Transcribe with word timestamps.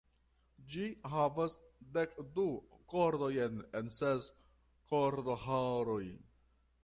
Ĝi 0.73 0.85
havas 1.15 1.55
dekdu 1.97 2.45
kordojn 2.93 3.61
en 3.81 3.93
ses 3.99 4.27
kordoĥoroj. 4.93 6.05